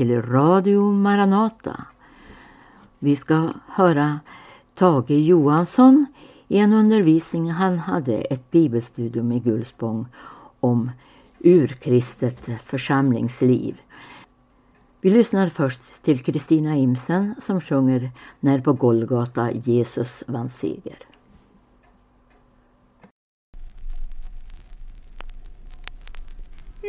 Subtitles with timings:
[0.00, 1.84] Till Radio Maranata.
[2.98, 4.20] Vi ska höra
[4.74, 6.06] Tage Johansson
[6.48, 10.06] i en undervisning han hade ett bibelstudium i Gullspång
[10.60, 10.90] om
[11.38, 13.80] urkristet församlingsliv.
[15.00, 21.09] Vi lyssnar först till Kristina Imsen som sjunger När på Golgata Jesus vann seger.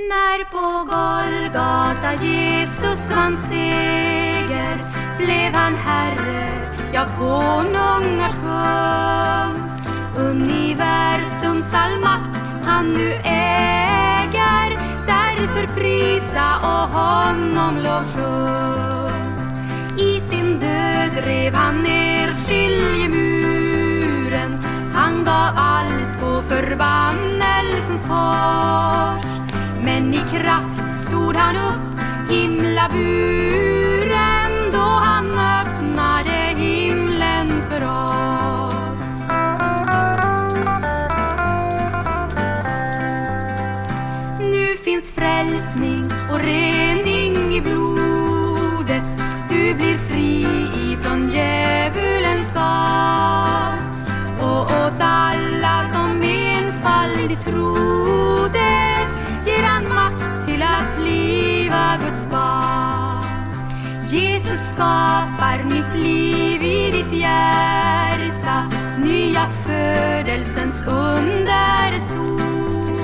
[0.09, 4.77] När på Golgata Jesus vann seger
[5.17, 6.49] blev han herre,
[6.94, 9.61] ja konungars kung.
[10.25, 19.11] Universums all makt han nu äger, därför prisa och honom lovsjung.
[19.97, 24.59] I sin död rev han ner skiljemuren,
[24.94, 29.31] han gav allt på förbannelsens kors.
[29.84, 33.91] Men i kraft stod han upp, himla bud.
[64.81, 73.02] Skapar nytt liv i ditt hjärta, nya födelsens under är stor.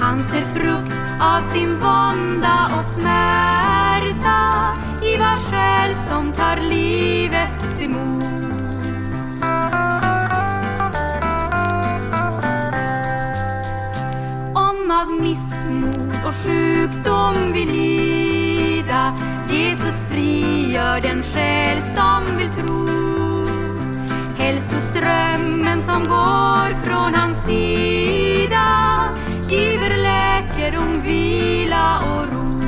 [0.00, 4.40] Han ser frukt av sin vånda och smärta
[5.02, 8.24] i var själ som tar livet emot.
[14.54, 18.01] Om av missmod och sjukdom vi lider
[20.92, 22.88] för den själ som vill tro.
[24.38, 28.68] Hälsoströmmen som går från hans sida
[29.48, 32.60] giver läkedom, vila och ro.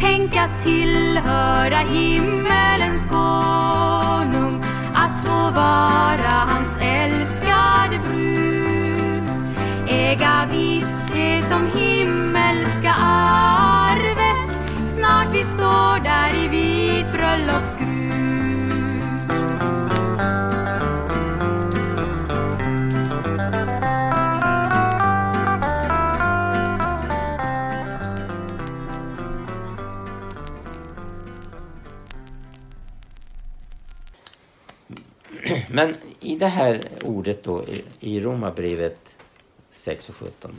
[0.00, 4.64] Tänk att tillhöra himmelens konung
[4.94, 9.22] att få vara hans älskade brud.
[9.88, 13.79] Äga visshet om himmelska arv
[15.32, 17.90] vi står där i vit bröllopsgrud
[35.68, 39.14] Men i det här ordet då i- i Romarbrevet
[39.70, 40.54] 6 och 17.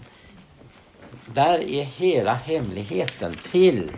[1.34, 3.92] Där är hela hemligheten till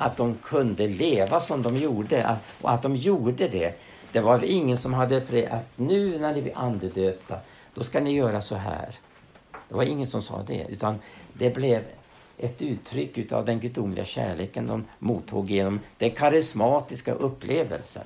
[0.00, 3.78] att de kunde leva som de gjorde att- och att de gjorde det.
[4.12, 7.38] Det var ingen som hade pre- att nu när ni blir andedöpta,
[7.74, 8.94] då ska ni göra så här.
[9.68, 10.98] Det var ingen som sa det, utan
[11.32, 11.84] det blev
[12.38, 18.04] ett uttryck utav den gudomliga kärleken de mottog genom den karismatiska upplevelsen.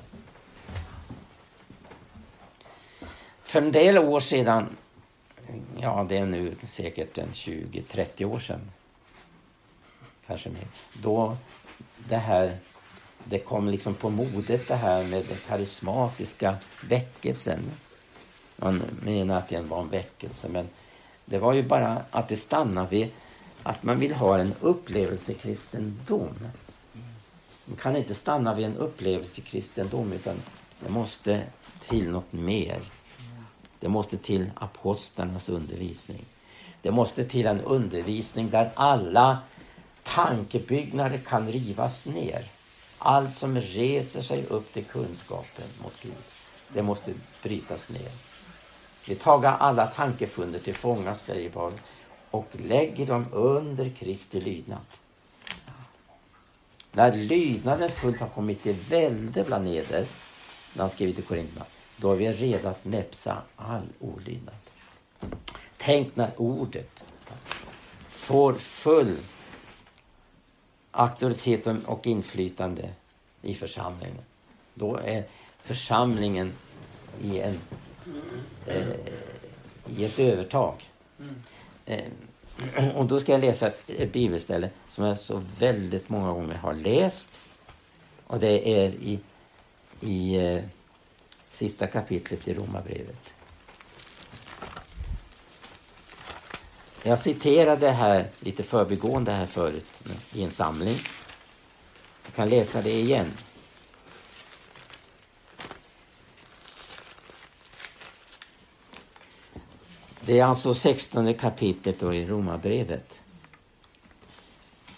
[3.42, 4.76] För en del år sedan,
[5.80, 8.60] ja det är nu säkert en 20-30 år sedan,
[10.26, 11.36] kanske mer, då
[12.08, 12.58] det här,
[13.24, 16.56] det kom liksom på modet det här med den karismatiska
[16.88, 17.60] väckelsen.
[18.56, 20.68] Man menar att det var en väckelse, men
[21.24, 23.10] det var ju bara att det stannade vid
[23.62, 26.34] att man vill ha en upplevelsekristendom.
[27.64, 30.42] Man kan inte stanna vid en upplevelsekristendom utan
[30.80, 31.42] det måste
[31.80, 32.82] till något mer.
[33.80, 36.24] Det måste till apostlarnas undervisning.
[36.82, 39.38] Det måste till en undervisning där alla
[40.04, 42.44] tankebyggnader kan rivas ner.
[42.98, 46.12] Allt som reser sig upp till kunskapen mot Gud,
[46.68, 48.10] det måste brytas ner.
[49.06, 51.80] Vi taga alla tankefunder till fånga, säger Paulus,
[52.30, 54.86] och lägger dem under Kristi lydnad.
[56.92, 60.06] När lydnaden fullt har kommit till välde bland eder,
[60.72, 61.64] när han skriver till Korinterna,
[61.96, 64.54] då är vi redo att näpsa all olydnad.
[65.76, 67.04] Tänk när ordet
[68.10, 69.16] får full
[70.94, 72.90] auktoritet och inflytande
[73.42, 74.24] i församlingen.
[74.74, 75.24] Då är
[75.62, 76.52] församlingen
[77.22, 77.60] i, en,
[78.66, 78.86] eh,
[79.96, 80.90] i ett övertag.
[81.86, 82.10] Eh,
[82.94, 86.74] och då ska jag läsa ett, ett bibelställe som jag så väldigt många gånger har
[86.74, 87.28] läst.
[88.26, 89.18] Och det är i,
[90.00, 90.62] i eh,
[91.48, 93.34] sista kapitlet i Romarbrevet.
[97.06, 100.02] Jag citerade här lite förbigående här förut
[100.32, 100.96] i en samling.
[102.24, 103.32] Jag kan läsa det igen.
[110.20, 113.20] Det är alltså 16 kapitlet då i Romarbrevet.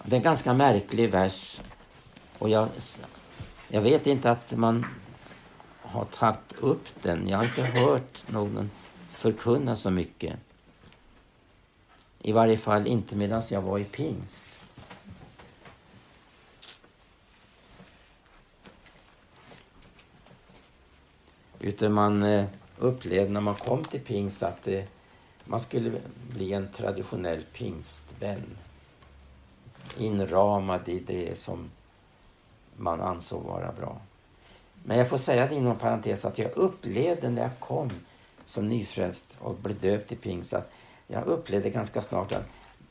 [0.03, 1.61] Det är en ganska märklig vers.
[2.39, 2.69] Och jag,
[3.69, 4.87] jag vet inte att man
[5.83, 7.29] har tagit upp den.
[7.29, 8.71] Jag har inte hört någon
[9.17, 10.46] förkunna så mycket.
[12.27, 14.47] I varje fall inte medan jag var i pingst.
[21.61, 22.47] Utan man eh,
[22.79, 24.87] upplevde när man kom till pingst att det,
[25.45, 26.01] man skulle
[26.31, 28.59] bli en traditionell pingstvän.
[29.99, 31.71] Inramad i det som
[32.77, 34.01] man ansåg vara bra.
[34.85, 37.91] Men jag får säga det inom parentes att jag upplevde när jag kom
[38.47, 40.73] som nyfrälst och blev döpt i pingst att
[41.07, 42.47] jag upplevde ganska snart att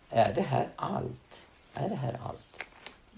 [0.09, 1.39] är det här allt?
[1.73, 2.63] Är det här allt?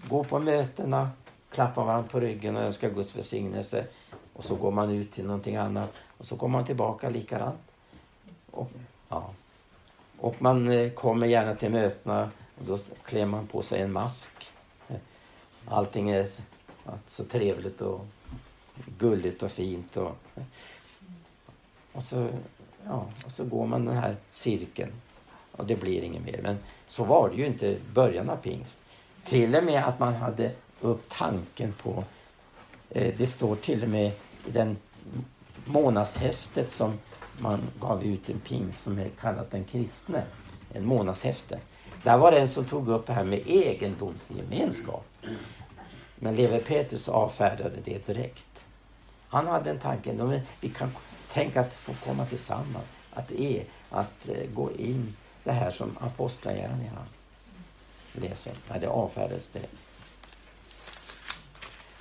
[0.09, 1.09] Gå på mötena,
[1.49, 3.85] klappa varandra på ryggen och önska Guds välsignelse
[4.33, 7.59] och så går man ut till någonting annat och så kommer man tillbaka likadant.
[8.51, 8.71] Och,
[9.09, 9.33] ja.
[10.19, 14.51] och man eh, kommer gärna till mötena och då klär man på sig en mask.
[15.69, 16.27] Allting är
[17.07, 18.05] så trevligt och
[18.97, 19.97] gulligt och fint.
[19.97, 20.17] Och,
[21.91, 22.29] och, så,
[22.89, 24.91] ja, och så går man den här cirkeln
[25.51, 26.39] och det blir inget mer.
[26.43, 26.57] Men
[26.87, 28.79] så var det ju inte i början av pingst.
[29.23, 30.51] Till och med att man hade
[30.81, 32.03] upp tanken på,
[32.89, 34.11] eh, det står till och med
[34.47, 34.77] i den
[35.65, 36.99] månadshäftet som
[37.39, 40.23] man gav ut en pingst som är kallat den kristne,
[40.73, 41.59] en månadshäfte.
[42.03, 45.05] Där var det en som tog upp det här med egendomsgemenskap.
[46.15, 48.65] Men Lever Petrus avfärdade det direkt.
[49.27, 50.91] Han hade en tanke, vi kan
[51.33, 57.05] Tänk att få komma tillsammans, att, är, att eh, gå in det här som apostlagärningarna
[58.11, 58.53] läser.
[58.69, 59.73] Nej, det avfärdades direkt.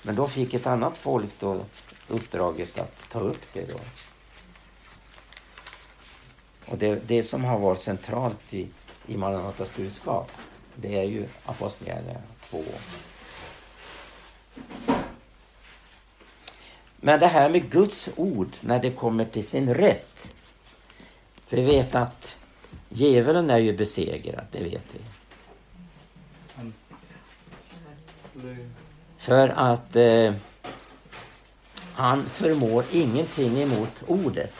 [0.03, 1.65] Men då fick ett annat folk då
[2.09, 3.79] uppdraget att ta upp det då.
[6.67, 8.69] Och det, det som har varit centralt i,
[9.07, 10.33] i Maranatas budskap,
[10.75, 12.21] det är ju Apostlagärningarna
[12.51, 12.65] 2.
[17.07, 20.35] Men det här med Guds ord när det kommer till sin rätt.
[21.47, 22.37] För vi vet att
[22.89, 25.01] djävulen är ju besegrad, det vet vi.
[29.19, 30.35] För att eh,
[31.95, 34.55] han förmår ingenting emot ordet.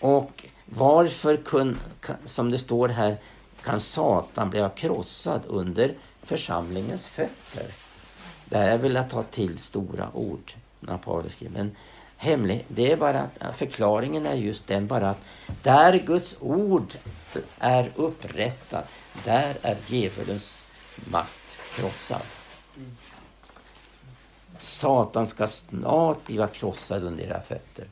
[0.00, 1.80] Och varför kun,
[2.24, 3.16] som det står här,
[3.62, 7.85] kan Satan bli krossad under församlingens fötter?
[8.48, 11.58] Det här väl att ta till stora ord när Paulus skriver.
[11.58, 11.76] Men
[12.16, 15.20] hemlig, det är bara att, förklaringen är just den bara att
[15.62, 16.92] där Guds ord
[17.58, 18.88] är upprättat,
[19.24, 20.62] där är djävulens
[21.10, 22.22] makt krossad.
[24.58, 27.84] Satan ska snart bli krossad under era fötter.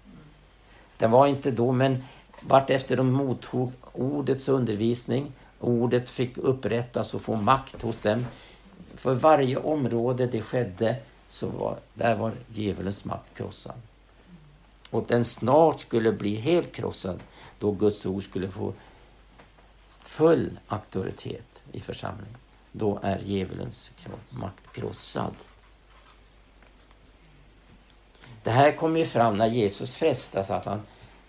[0.97, 2.05] Det var inte då, men
[2.41, 8.27] vart efter de mottog ordets undervisning, ordet fick upprättas och få makt hos dem.
[8.97, 10.97] För varje område det skedde,
[11.29, 13.77] så var, där var djävulens makt krossad.
[14.91, 17.21] Och den snart skulle bli helt krossad
[17.59, 18.73] då Guds ord skulle få
[20.05, 22.37] full auktoritet i församlingen.
[22.73, 23.91] Då är djävulens
[24.31, 25.35] makt krossad.
[28.43, 30.81] Det här kommer ju fram när Jesus frestas att han,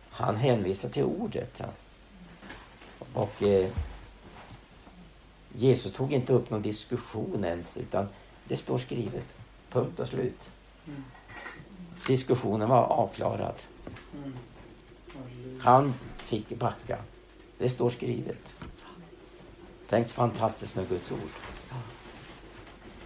[0.10, 1.62] han hänvisar till ordet.
[3.14, 3.70] Och eh,
[5.56, 8.08] Jesus tog inte upp någon diskussion ens utan
[8.48, 9.26] det står skrivet.
[9.70, 10.50] Punkt och slut.
[12.08, 13.56] Diskussionen var avklarad.
[15.60, 16.98] Han fick backa.
[17.58, 18.40] Det står skrivet.
[19.90, 21.20] Tänk så fantastiskt med Guds ord.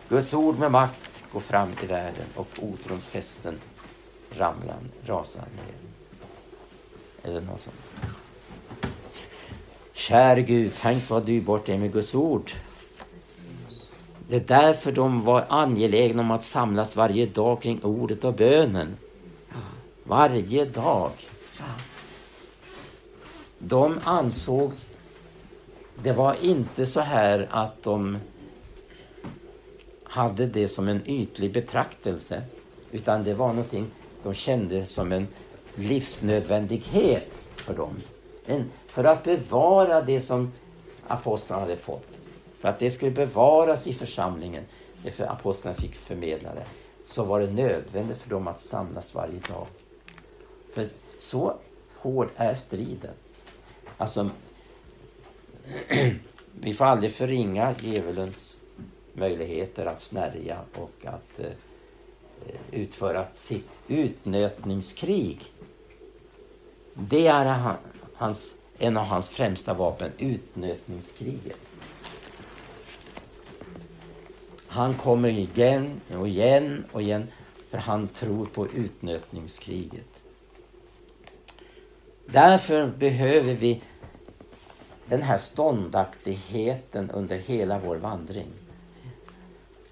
[0.09, 3.59] Guds ord med makt går fram i världen och otrons fästen
[4.31, 5.75] ramlar, rasar ner.
[7.23, 7.75] Eller något sånt.
[9.99, 12.51] Käre Gud, tänk vad dyrbart det är med Guds ord.
[14.27, 18.97] Det är därför de var angelägna om att samlas varje dag kring ordet och bönen.
[20.03, 21.11] Varje dag.
[23.57, 24.71] De ansåg
[26.03, 28.17] det var inte så här att de
[30.03, 32.41] hade det som en ytlig betraktelse
[32.91, 33.87] utan det var någonting
[34.23, 35.27] de kände som en
[35.75, 37.95] livsnödvändighet för dem.
[38.45, 40.51] En, för att bevara det som
[41.07, 42.19] apostlarna hade fått.
[42.59, 44.63] För att det skulle bevaras i församlingen,
[45.03, 46.65] det för apostlarna fick förmedla det,
[47.05, 49.67] så var det nödvändigt för dem att samlas varje dag.
[50.73, 50.85] För
[51.19, 51.55] så
[51.97, 53.13] hård är striden.
[53.97, 54.29] Alltså,
[56.59, 58.57] vi får aldrig förringa djävulens
[59.13, 65.53] möjligheter att snärja och att eh, eh utföra sitt utnötningskrig.
[66.93, 67.75] Det är
[68.13, 71.57] hans, en av hans främsta vapen, utnötningskriget.
[74.67, 77.27] Han kommer igen och igen och igen
[77.69, 80.07] för han tror på utnötningskriget.
[82.25, 83.81] Därför behöver vi
[85.05, 88.47] den här ståndaktigheten under hela vår vandring.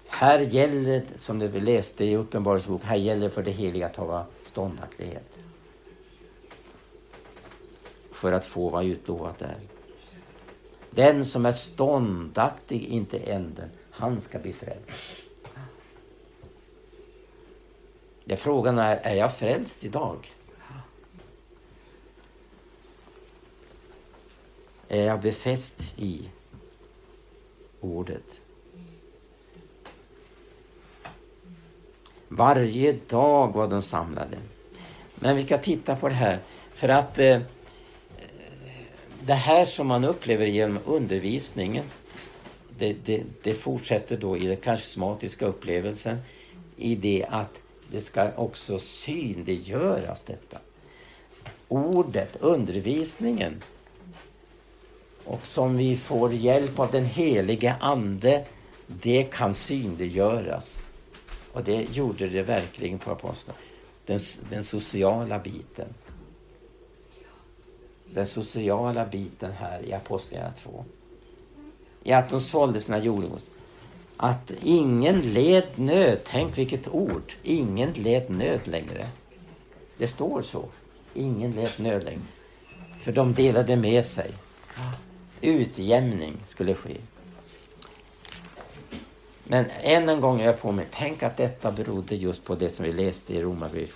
[0.08, 5.38] Här gäller, som vi läste i Uppenbarelsebok, här gäller för det heliga att ha ståndaktighet.
[8.18, 9.60] För att få vad utlovat är.
[10.90, 14.90] Den som är ståndaktig, inte änden, han ska bli frälst.
[18.24, 20.32] Det frågan är, är jag frälst idag?
[24.88, 26.28] Är jag befäst i
[27.80, 28.40] ordet?
[32.28, 34.38] Varje dag var de samlade.
[35.14, 36.40] Men vi ska titta på det här.
[36.74, 37.40] För att eh,
[39.28, 41.84] det här som man upplever genom undervisningen
[42.78, 46.18] det, det, det, fortsätter då i den karismatiska upplevelsen
[46.76, 50.58] i det att det ska också synliggöras detta.
[51.68, 53.62] Ordet, undervisningen
[55.24, 58.44] och som vi får hjälp av den helige Ande,
[58.86, 60.82] det kan synliggöras.
[61.52, 63.58] Och det gjorde det verkligen på apostlarna.
[64.06, 64.20] Den,
[64.50, 65.94] den sociala biten.
[68.14, 70.84] Den sociala biten här i Apostlagärningarna 2.
[72.02, 73.44] I att de sålde sina jordgods.
[74.16, 76.18] Att ingen led nöd.
[76.24, 77.32] Tänk vilket ord.
[77.42, 79.08] Ingen led nöd längre.
[79.98, 80.64] Det står så.
[81.14, 82.22] Ingen led nöd längre.
[83.00, 84.32] För de delade med sig.
[85.40, 86.96] Utjämning skulle ske.
[89.44, 90.86] Men än en gång är jag på mig.
[90.92, 93.90] Tänk att detta berodde just på det som vi läste i Romarbrevet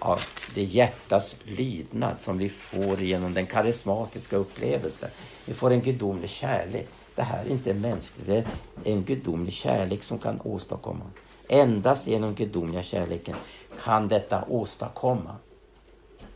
[0.00, 0.20] av
[0.54, 5.10] det hjärtas lydnad som vi får genom den karismatiska upplevelsen.
[5.44, 6.88] Vi får en gudomlig kärlek.
[7.14, 8.46] Det här är inte mänskligt, det är
[8.84, 11.04] en gudomlig kärlek som kan åstadkomma.
[11.48, 13.36] Endast genom gudomliga kärleken
[13.82, 15.36] kan detta åstadkomma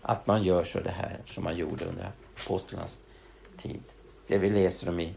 [0.02, 2.10] att man gör så det här som man gjorde under
[2.44, 2.98] apostlarnas
[3.56, 3.82] tid.
[4.26, 5.14] Det vi läser om i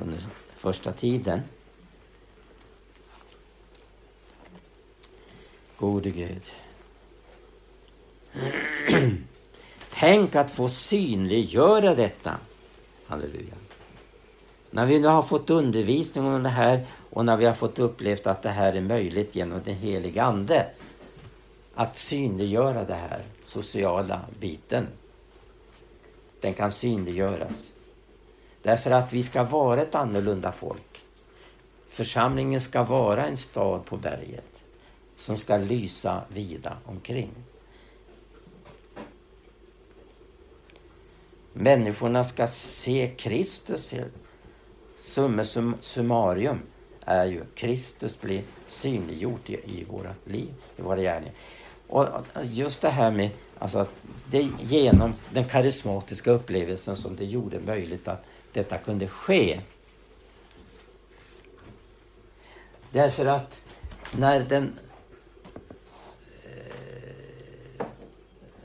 [0.00, 0.18] under
[0.56, 1.40] första tiden.
[5.76, 6.46] Gode Gud.
[9.90, 12.36] Tänk att få synliggöra detta.
[13.06, 13.54] Halleluja.
[14.70, 18.26] När vi nu har fått undervisning om det här och när vi har fått upplevt
[18.26, 20.66] att det här är möjligt genom den heliga Ande.
[21.74, 24.86] Att synliggöra det här sociala biten.
[26.40, 27.72] Den kan synliggöras.
[28.62, 31.04] Därför att vi ska vara ett annorlunda folk.
[31.90, 34.64] Församlingen ska vara en stad på berget
[35.16, 37.30] som ska lysa vida omkring.
[41.60, 43.94] Människorna ska se Kristus.
[44.96, 46.60] Summa sum, summarium
[47.04, 51.34] är ju Kristus blir synliggjort i, i våra liv, i våra gärningar.
[51.86, 52.06] Och
[52.42, 53.86] just det här med alltså
[54.30, 59.60] det genom den karismatiska upplevelsen som det gjorde möjligt att detta kunde ske.
[62.90, 63.62] Därför att
[64.16, 64.78] när den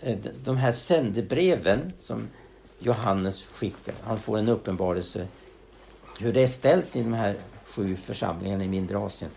[0.02, 2.28] eh, de här sändebreven som
[2.86, 5.28] Johannes skickar, han får en uppenbarelse
[6.20, 9.32] hur det är ställt i de här sju församlingarna i mindre Asien.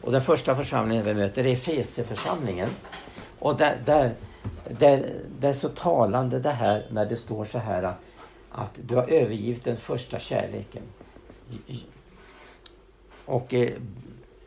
[0.00, 2.70] Och den första församlingen vi möter är Feseförsamlingen.
[3.38, 4.14] Och där, där,
[4.78, 7.98] där, det är så talande det här när det står så här att,
[8.50, 10.82] att du har övergivit den första kärleken.
[13.24, 13.70] Och eh,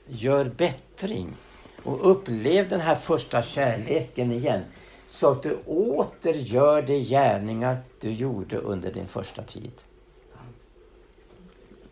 [0.08, 1.36] gör bättring.
[1.84, 4.62] Och upplev den här första kärleken igen.
[5.08, 9.72] Så att du åter gör de gärningar du gjorde under din första tid.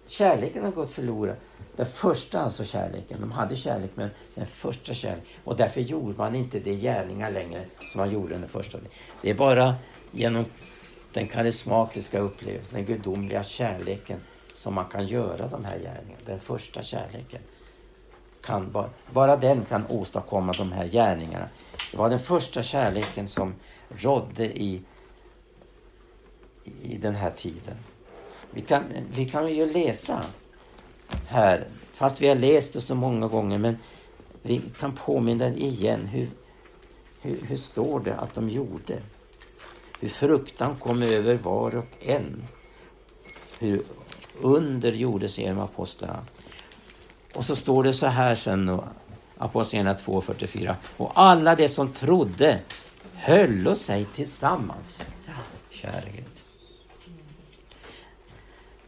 [0.05, 1.35] Kärleken har gått förlorad.
[1.75, 3.21] Den första alltså kärleken.
[3.21, 5.27] De hade kärlek men den första kärleken.
[5.43, 8.77] Och därför gjorde man inte de gärningar längre som man gjorde den första.
[9.21, 9.75] Det är bara
[10.11, 10.45] genom
[11.13, 14.19] den karismatiska upplevelsen, den gudomliga kärleken
[14.55, 16.21] som man kan göra de här gärningarna.
[16.25, 17.41] Den första kärleken.
[18.45, 21.49] Kan bara, bara den kan åstadkomma de här gärningarna.
[21.91, 23.53] Det var den första kärleken som
[23.89, 24.81] rådde i,
[26.81, 27.77] i den här tiden.
[28.51, 28.83] Vi kan,
[29.13, 30.23] vi kan ju läsa
[31.27, 33.77] här, fast vi har läst det så många gånger, men
[34.41, 36.07] vi kan påminna igen.
[36.07, 36.29] Hur,
[37.21, 39.01] hur, hur står det att de gjorde?
[39.99, 42.43] Hur fruktan kom över var och en.
[43.59, 43.83] hur
[44.41, 46.25] under gjordes genom apostlarna.
[47.33, 48.83] Och så står det så här sen då,
[49.37, 50.75] Apostlagärningarna 2.44.
[50.97, 52.59] Och alla de som trodde
[53.13, 55.05] höll sig tillsammans.
[55.69, 56.25] Kära Gud.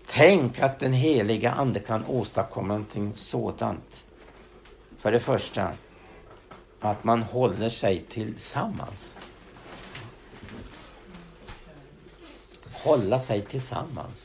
[0.07, 4.03] Tänk att den heliga Ande kan åstadkomma någonting sådant.
[4.99, 5.71] För det första,
[6.79, 9.17] att man håller sig tillsammans.
[12.71, 14.24] Hålla sig tillsammans.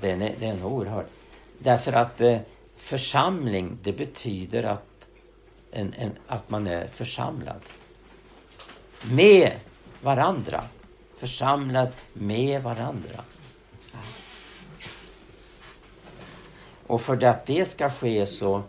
[0.00, 1.06] Den är, den är oerhörd.
[1.58, 2.38] Därför att eh,
[2.76, 5.06] församling, det betyder att,
[5.70, 7.60] en, en, att man är församlad.
[9.10, 9.52] Med
[10.02, 10.64] varandra.
[11.16, 13.24] Församlad med varandra.
[16.86, 18.62] Och för att det ska ske så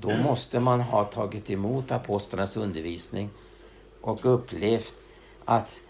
[0.00, 3.30] då måste man ha tagit emot apostlarnas undervisning
[4.00, 4.94] och upplevt
[5.44, 5.80] att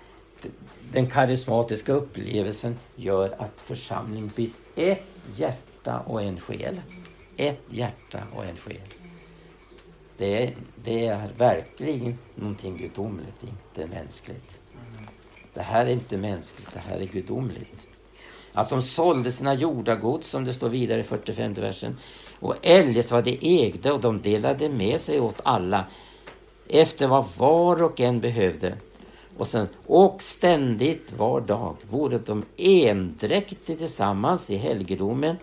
[0.93, 5.05] den karismatiska upplevelsen gör att församlingen blir ett
[5.37, 6.81] hjärta och en själ.
[7.37, 8.77] Ett hjärta och en själ.
[10.17, 14.59] Det är, det är verkligen någonting gudomligt, inte mänskligt.
[15.55, 17.87] Det här är inte mänskligt, det här är gudomligt.
[18.53, 21.99] Att de sålde sina jordagods, som det står vidare i 45 versen,
[22.41, 25.87] och eljest vad de ägde och de delade med sig åt alla
[26.69, 28.77] efter vad var och en behövde.
[29.37, 35.37] Och sen, och ständigt var dag vore de endräktigt tillsammans i helgedomen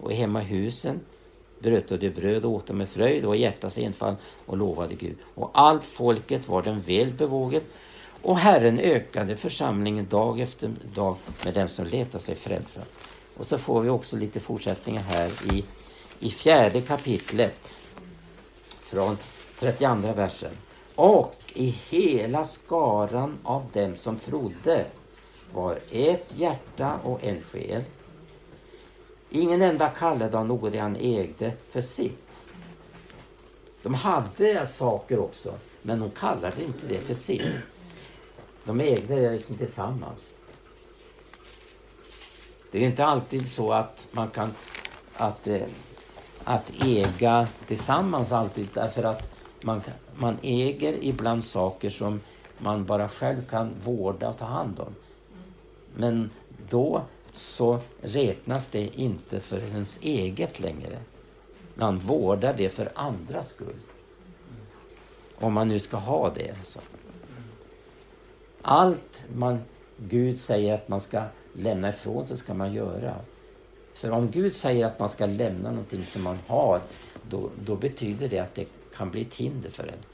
[0.00, 1.00] och i hemmahusen
[1.58, 5.16] bröt de bröd och åt dem med fröjd och hjärtas enfall och lovade Gud.
[5.34, 7.64] Och allt folket var dem väl bevåget
[8.22, 12.80] och Herren ökade församlingen dag efter dag med dem som letade sig frälsa.
[13.36, 15.64] Och så får vi också lite fortsättningar här i,
[16.20, 17.72] i fjärde kapitlet
[18.80, 19.18] från
[19.58, 20.50] 32 versen.
[20.98, 24.86] Och i hela skaran av dem som trodde
[25.52, 27.84] var ett hjärta och en själ.
[29.30, 32.40] Ingen enda kallade av något det han ägde för sitt.
[33.82, 37.54] De hade saker också, men de kallade inte det för sitt.
[38.64, 40.34] De ägde det liksom tillsammans.
[42.70, 44.54] Det är inte alltid så att man kan
[45.16, 45.62] att, eh,
[46.44, 49.80] att äga tillsammans alltid därför att man,
[50.14, 52.20] man äger ibland saker som
[52.58, 54.94] man bara själv kan vårda och ta hand om.
[55.94, 56.30] Men
[56.70, 60.98] då så räknas det inte för ens eget längre.
[61.74, 63.80] Man vårdar det för andras skull.
[65.34, 66.54] Om man nu ska ha det.
[66.62, 66.80] Så.
[68.62, 69.58] Allt man,
[69.96, 73.14] Gud säger att man ska lämna ifrån sig ska man göra.
[73.94, 76.80] För om Gud säger att man ska lämna någonting som man har,
[77.30, 78.66] då, då betyder det att det
[78.98, 80.04] kan bli ett hinder för en.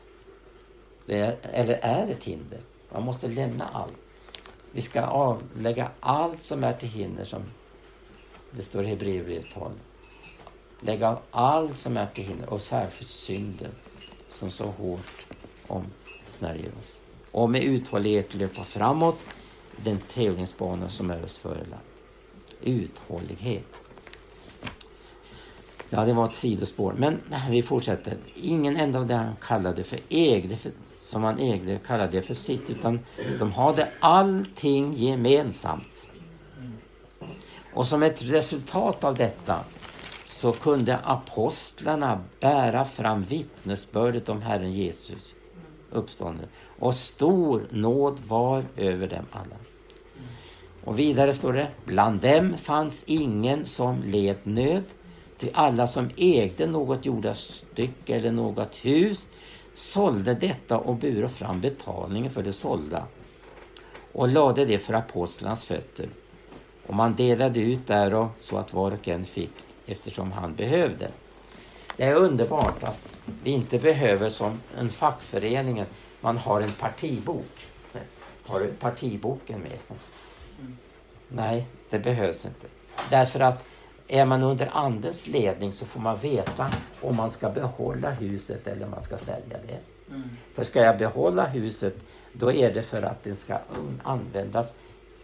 [1.07, 2.61] Det är, eller är ett hinder.
[2.93, 3.97] Man måste lämna allt.
[4.73, 7.43] Vi ska avlägga allt som är till hinder, som
[8.51, 9.73] det står i Hebreerbrevet 12.
[10.81, 13.71] Lägga av allt som är till hinder, och särskilt synden
[14.29, 15.27] som så hårt
[15.67, 17.01] omsnärjer oss
[17.35, 19.19] och med uthållighet löpa framåt
[19.77, 21.83] den tävlingsbana som är oss förelagd.
[22.61, 23.81] Uthållighet.
[25.91, 26.95] Ja, det var ett sidospår.
[26.99, 27.21] Men
[27.51, 28.17] vi fortsätter.
[28.35, 32.35] Ingen enda av det han kallade för ägde, för, som han ägde, kallade det för
[32.35, 33.01] sitt, utan
[33.39, 36.07] de hade allting gemensamt.
[37.75, 39.59] Och som ett resultat av detta
[40.25, 45.35] så kunde apostlarna bära fram vittnesbördet om Herren Jesus
[45.95, 46.47] uppstånden
[46.79, 49.57] och stor nåd var över dem alla.
[50.85, 54.85] Och vidare står det, bland dem fanns ingen som led nöd,
[55.45, 59.29] till alla som ägde något jordastycke eller något hus
[59.75, 63.07] sålde detta och bure fram betalningen för det sålda
[64.13, 66.09] och lade det för apostlarnas fötter.
[66.87, 69.53] Och man delade ut därav så att var och en fick
[69.87, 71.09] eftersom han behövde.
[71.97, 75.85] Det är underbart att vi inte behöver som en fackförening
[76.21, 77.67] man har en partibok.
[78.47, 79.79] Har du partiboken med?
[81.29, 82.67] Nej, det behövs inte.
[83.11, 83.65] Därför att
[84.09, 88.85] är man under andens ledning så får man veta om man ska behålla huset eller
[88.85, 89.79] om man ska sälja det.
[90.15, 90.29] Mm.
[90.55, 91.97] För ska jag behålla huset
[92.33, 93.59] då är det för att det ska
[94.03, 94.75] användas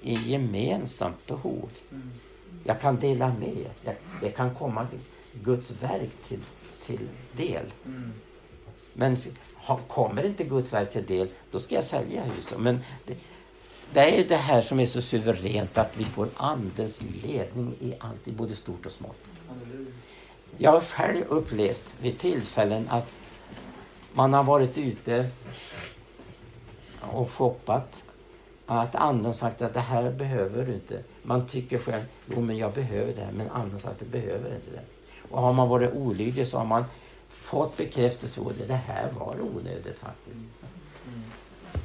[0.00, 1.70] i gemensamt behov.
[1.90, 2.10] Mm.
[2.64, 3.94] Jag kan dela med.
[4.20, 4.86] Det kan komma
[5.32, 6.40] Guds verk till,
[6.86, 7.66] till del.
[7.86, 8.12] Mm.
[8.92, 9.16] Men
[9.88, 12.60] kommer inte Guds verk till del, då ska jag sälja huset.
[12.60, 13.16] Men det,
[13.92, 18.28] det är det här som är så suveränt, att vi får Andens ledning i allt,
[18.28, 19.44] i både stort och smått.
[20.56, 23.18] Jag har själv upplevt vid tillfällen att
[24.12, 25.30] man har varit ute
[27.00, 28.04] och shoppat
[28.66, 31.02] att anden sagt att det här behöver du inte.
[31.22, 34.54] Man tycker själv, jo men jag behöver det här, men anden sagt att du behöver
[34.54, 34.82] inte det.
[35.30, 36.84] Och har man varit olydig så har man
[37.28, 38.66] fått bekräftelse på det.
[38.66, 40.48] Det här var onödigt faktiskt.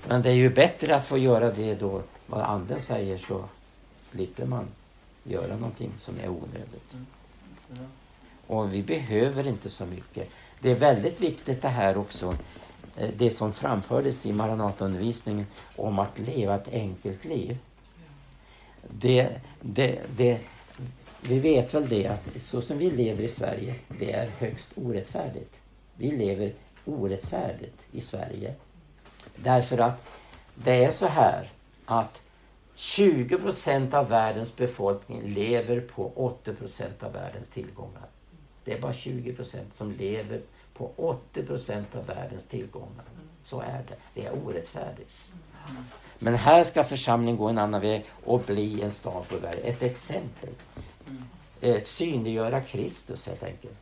[0.08, 3.46] Men det är ju bättre att få göra det då vad anden säger så
[4.02, 4.68] slipper man
[5.24, 6.96] göra någonting som är onödigt.
[8.48, 10.30] Och vi behöver inte så mycket.
[10.62, 12.38] Det är väldigt viktigt det här också,
[12.98, 17.58] eh, det som framfördes i Maranataundervisningen om att leva ett enkelt liv.
[18.90, 19.30] Det,
[19.62, 20.40] det, det,
[21.22, 25.56] vi vet väl det att så som vi lever i Sverige, det är högst orättfärdigt.
[25.96, 26.54] Vi lever
[26.86, 28.54] orättfärdigt i Sverige.
[29.36, 30.04] Därför att
[30.56, 31.52] det är så här
[31.86, 32.22] att
[32.76, 38.06] 20 procent av världens befolkning lever på 80 procent av världens tillgångar.
[38.64, 40.42] Det är bara 20 procent som lever
[40.74, 43.06] på 80 procent av världens tillgångar.
[43.44, 43.96] Så är det.
[44.14, 45.12] Det är orättfärdigt.
[46.20, 49.62] Men här ska församlingen gå en annan väg och bli en stad på världen.
[49.64, 50.50] Ett exempel.
[51.62, 53.78] Eh, synliggöra Kristus helt enkelt.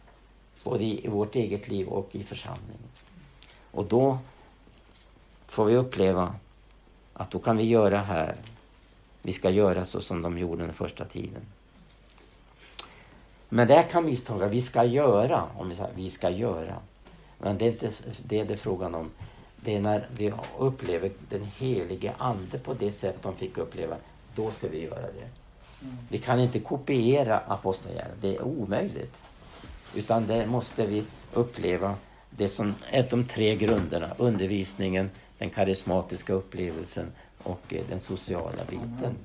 [0.63, 2.89] Både i vårt eget liv och i församlingen.
[3.71, 4.17] Och då
[5.53, 6.35] får vi uppleva
[7.13, 8.35] att då kan vi göra här.
[9.21, 11.41] Vi ska göra så som de gjorde den första tiden.
[13.49, 14.51] Men det kan misstolkas.
[14.51, 16.75] Vi ska göra, om vi säger vi ska göra.
[17.37, 17.91] Men det är inte
[18.23, 19.11] det det är frågan om.
[19.55, 23.95] Det är när vi upplever den helige Ande på det sätt de fick uppleva.
[24.35, 25.29] Då ska vi göra det.
[26.09, 28.21] Vi kan inte kopiera apostlagärningarna.
[28.21, 29.21] Det är omöjligt.
[29.95, 31.95] Utan det måste vi uppleva
[32.29, 34.09] det som är de tre grunderna.
[34.17, 35.09] Undervisningen,
[35.43, 37.11] den karismatiska upplevelsen
[37.43, 39.15] och eh, den sociala biten.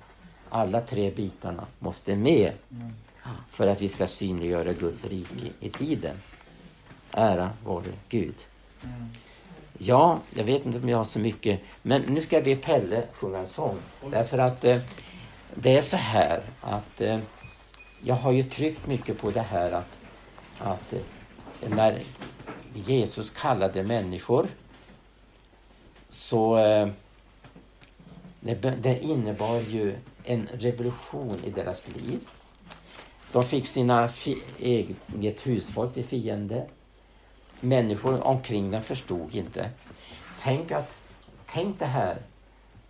[0.48, 2.52] Alla tre bitarna måste med
[3.50, 6.16] för att vi ska synliggöra Guds rike i tiden.
[7.12, 8.34] Ära vare Gud.
[9.78, 13.02] Ja, jag vet inte om jag har så mycket, men nu ska jag be Pelle
[13.12, 13.76] sjunga en sång.
[14.10, 14.78] Därför att eh,
[15.54, 17.18] det är så här att eh,
[18.02, 19.98] jag har ju tryckt mycket på det här att,
[20.58, 22.02] att eh, när
[22.74, 24.48] Jesus kallade människor
[26.18, 26.88] så eh,
[28.40, 32.20] det, det innebar ju en revolution i deras liv.
[33.32, 34.08] De fick sina
[34.58, 36.66] eget husfolk till fiende.
[37.60, 39.70] Människor omkring dem förstod inte.
[40.40, 40.94] Tänk, att,
[41.46, 42.22] tänk det här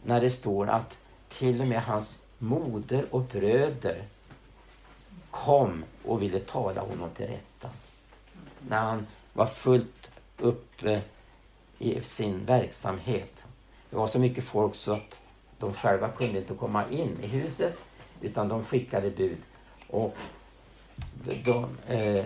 [0.03, 4.03] när det står att till och med hans moder och bröder
[5.31, 7.71] kom och ville tala honom till rätta.
[8.69, 11.01] När han var fullt uppe eh,
[11.79, 13.43] i sin verksamhet.
[13.91, 15.19] Det var så mycket folk så att
[15.59, 17.75] de själva kunde inte komma in i huset
[18.21, 19.39] utan de skickade bud.
[19.89, 20.17] Och,
[21.45, 22.25] de, eh,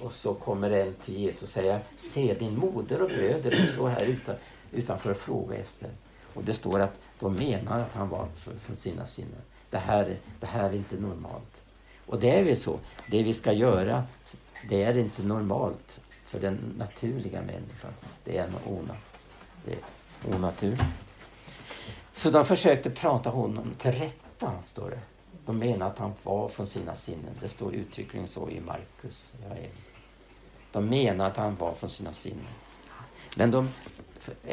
[0.00, 3.88] och så kommer en till Jesus och säger Se din moder och bröder de står
[3.88, 4.34] här utan,
[4.72, 5.90] utanför och frågar efter.
[6.34, 9.42] Och det står att de menar att han var från sina sinnen.
[9.70, 11.62] Det här, det här är inte normalt.
[12.06, 12.78] Och det är väl så.
[13.10, 14.04] Det vi ska göra,
[14.68, 16.00] det är inte normalt
[16.36, 17.92] för den naturliga människan.
[18.24, 18.96] Det är ona,
[19.64, 20.82] det är onaturligt.
[22.12, 25.00] Så de försökte prata honom till rätta, står det.
[25.46, 27.34] De menar att han var från sina sinnen.
[27.40, 29.32] Det står uttryckligen så i Markus.
[30.72, 32.46] De menar att han var från sina sinnen.
[33.36, 33.68] Men de,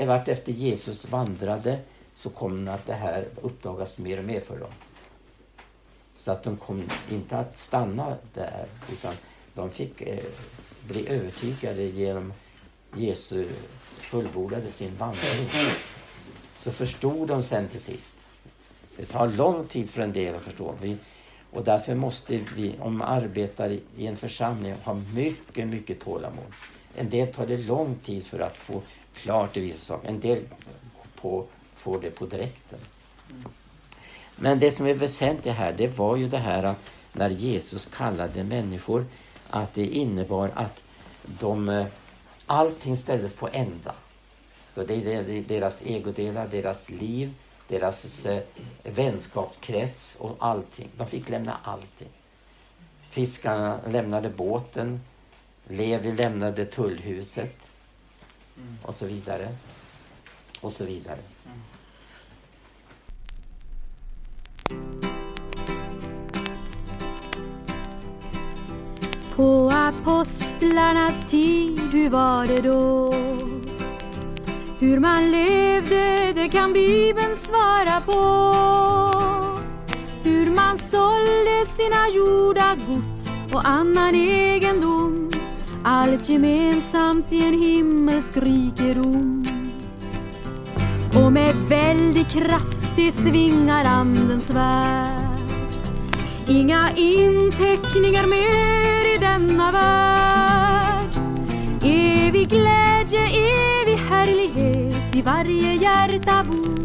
[0.06, 1.80] vart efter Jesus vandrade
[2.16, 4.72] så kom det att det här uppdagas mer och mer för dem.
[6.16, 9.14] Så att de kom inte att stanna där utan
[9.54, 10.26] de fick eh,
[10.88, 12.34] bli övertygade genom
[12.96, 13.46] Jesu
[13.98, 15.50] fullbordade sin vandring.
[16.60, 18.16] Så förstod de sen till sist.
[18.98, 20.76] Det tar lång tid för en del att förstå.
[20.82, 20.98] Vi,
[21.52, 26.54] och därför måste vi, om vi arbetar i en församling, ha mycket, mycket tålamod.
[26.96, 28.82] En del tar det lång tid för att få
[29.14, 30.10] klart i vissa saker.
[30.10, 30.40] En del
[31.16, 32.80] på, får det på direkten.
[34.36, 38.44] Men det som är väsentligt här, det var ju det här att när Jesus kallade
[38.44, 39.06] människor,
[39.54, 40.84] att det innebar att
[41.40, 41.86] de, eh,
[42.46, 43.96] allting ställdes på ända.
[44.76, 47.34] Det är deras egodelar, deras liv,
[47.68, 48.44] deras eh,
[48.84, 50.90] vänskapskrets och allting.
[50.98, 52.10] De fick lämna allting.
[53.10, 55.02] Fiskarna lämnade båten.
[55.68, 57.58] Levi lämnade tullhuset.
[58.84, 59.56] Och så vidare.
[60.62, 61.20] Och så vidare.
[69.36, 73.14] På apostlarnas tid, hur var det då?
[74.80, 78.20] Hur man levde, det kan Bibeln svara på.
[80.24, 85.32] Hur man sålde sina jordagods och annan egendom.
[85.84, 89.46] Allt gemensamt i en himmelsk rikedom.
[91.16, 95.40] Och med väldig kraft det svingar andens värld.
[96.48, 101.16] Inga inteckningar mer i denna värld.
[101.84, 103.22] Evig glädje,
[103.82, 106.80] evig härlighet i varje hjärta bor.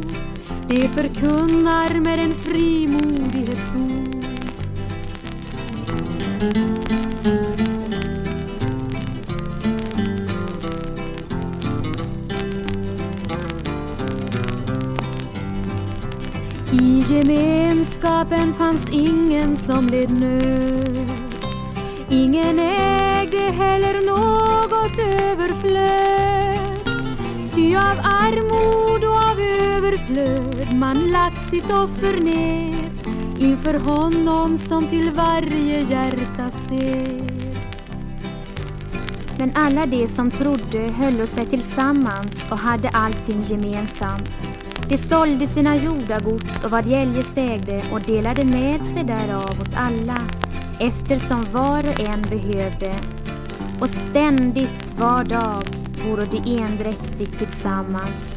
[0.69, 4.05] Det förkunnar med en frimodighetsdom.
[16.73, 21.08] I gemenskapen fanns ingen som led nöd.
[22.11, 26.59] Ingen ägde heller något överflöd.
[27.55, 32.75] Ty av armod och av överflöd man lagt sitt offer ner
[33.39, 37.23] inför honom som till varje hjärta ser.
[39.39, 44.31] Men alla de som trodde höll sig tillsammans och hade allting gemensamt.
[44.89, 49.75] De sålde sina jordagods och vad de eljest ägde och delade med sig därav åt
[49.77, 50.19] alla,
[50.81, 52.95] eftersom var och en behövde.
[53.81, 55.65] Och ständigt, var dag,
[56.07, 58.37] vore de endräktigt tillsammans.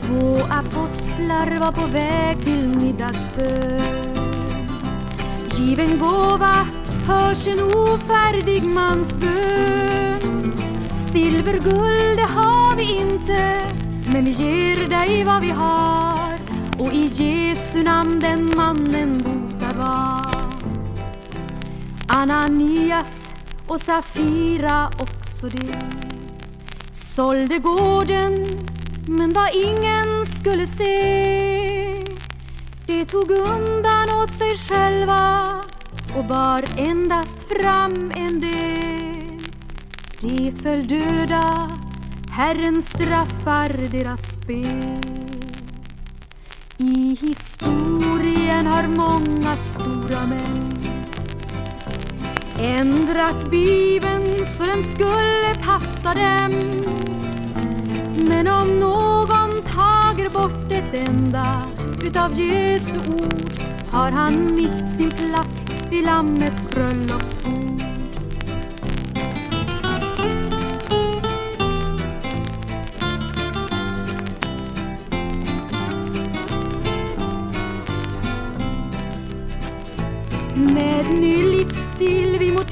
[0.00, 4.10] Två apostlar var på väg till middagsbön.
[5.56, 6.66] Given gåva
[7.06, 10.52] hörs en ofärdig mans bön.
[11.12, 13.66] Silver, guld, det har vi inte,
[14.12, 16.38] men vi ger dig vad vi har.
[16.78, 19.39] Och i Jesu namn den mannen bor.
[22.12, 23.06] Ananias
[23.66, 25.78] och Safira också det.
[27.16, 28.46] Sålde gården,
[29.08, 32.04] men vad ingen skulle se.
[32.86, 35.48] De tog undan åt sig själva
[36.16, 39.40] och bar endast fram en del.
[40.20, 41.70] De föll döda,
[42.30, 45.00] Herren straffar deras spel.
[46.76, 50.59] I historien har många stora män
[52.60, 56.52] ändrat Bibeln så den skulle passa dem.
[58.28, 61.62] Men om någon tager bort ett enda
[62.02, 63.50] utav Jesu ord
[63.90, 67.59] har han mist sin plats vid Lammets bröllopsbord.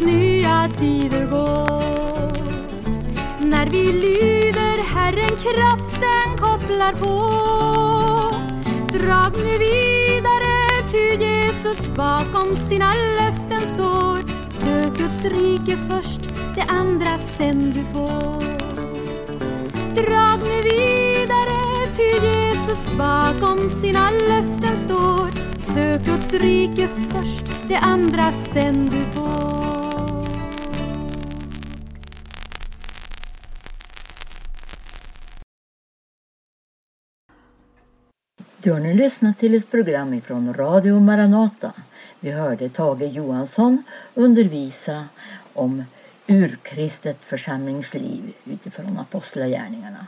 [0.00, 2.32] Nya tider går.
[3.40, 7.38] När vi lyder Herren kraften kopplar på.
[8.92, 10.58] Drag nu vidare
[10.92, 14.18] ty Jesus bakom sina löften står.
[14.64, 16.20] Sök Guds rike först,
[16.54, 18.42] det andra sen du får.
[19.94, 25.28] Drag nu vidare ty Jesus bakom sina löften står.
[25.74, 29.47] Sök Guds rike först, det andra sen du får.
[38.62, 41.72] Du har nu lyssnat till ett program ifrån Radio Maranata.
[42.20, 43.82] Vi hörde Tage Johansson
[44.14, 45.04] undervisa
[45.54, 45.84] om
[46.26, 50.06] urkristet församlingsliv utifrån apostlagärningarna.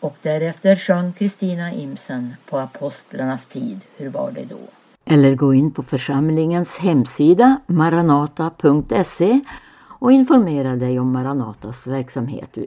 [0.00, 3.80] Och därefter sjöng Kristina Imsen på apostlarnas tid.
[3.96, 4.60] Hur var det då?
[5.04, 9.40] Eller gå in på församlingens hemsida maranata.se
[9.80, 12.58] och informera dig om Maranatas verksamhet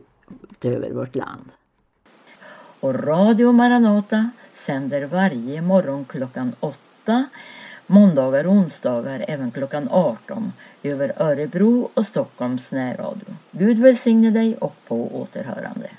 [0.52, 1.50] utöver vårt land.
[2.80, 4.30] Och Radio Maranata
[4.66, 7.26] sänder varje morgon klockan 8,
[7.88, 13.36] måndagar och onsdagar även klockan 18 över Örebro och Stockholms närradio.
[13.52, 15.90] Gud välsigne dig och på återhörande.